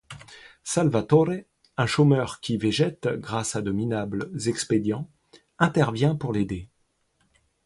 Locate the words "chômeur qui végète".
1.85-3.07